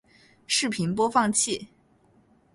[0.47, 1.67] 视频播放器